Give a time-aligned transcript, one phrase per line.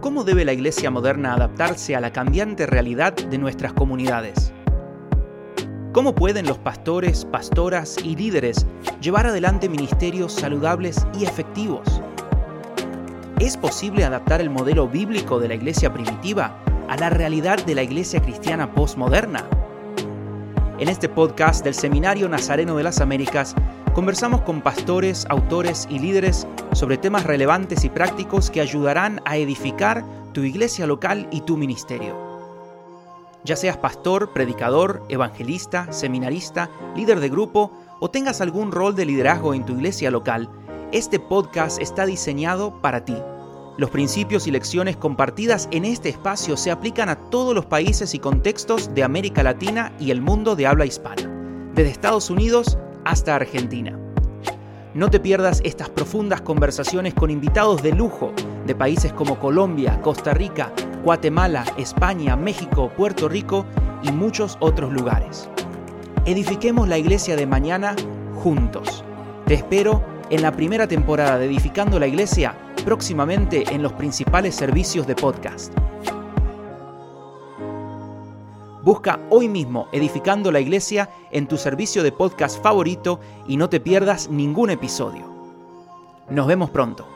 [0.00, 4.52] ¿cómo debe la iglesia moderna adaptarse a la cambiante realidad de nuestras comunidades?
[5.92, 8.66] ¿Cómo pueden los pastores, pastoras y líderes
[9.00, 12.00] llevar adelante ministerios saludables y efectivos?
[13.40, 16.58] ¿Es posible adaptar el modelo bíblico de la iglesia primitiva
[16.88, 19.44] a la realidad de la iglesia cristiana postmoderna?
[20.78, 23.54] En este podcast del Seminario Nazareno de las Américas
[23.98, 30.04] conversamos con pastores, autores y líderes sobre temas relevantes y prácticos que ayudarán a edificar
[30.32, 32.16] tu iglesia local y tu ministerio.
[33.42, 39.52] Ya seas pastor, predicador, evangelista, seminarista, líder de grupo o tengas algún rol de liderazgo
[39.52, 40.48] en tu iglesia local,
[40.92, 43.16] este podcast está diseñado para ti.
[43.78, 48.20] Los principios y lecciones compartidas en este espacio se aplican a todos los países y
[48.20, 51.28] contextos de América Latina y el mundo de habla hispana,
[51.74, 53.98] desde Estados Unidos hasta Argentina.
[54.92, 58.32] No te pierdas estas profundas conversaciones con invitados de lujo
[58.66, 63.64] de países como Colombia, Costa Rica, Guatemala, España, México, Puerto Rico
[64.02, 65.48] y muchos otros lugares.
[66.26, 67.96] Edifiquemos la iglesia de mañana
[68.34, 69.02] juntos.
[69.46, 75.06] Te espero en la primera temporada de Edificando la Iglesia, próximamente en los principales servicios
[75.06, 75.72] de podcast.
[78.88, 83.80] Busca hoy mismo Edificando la Iglesia en tu servicio de podcast favorito y no te
[83.80, 85.26] pierdas ningún episodio.
[86.30, 87.06] Nos vemos pronto.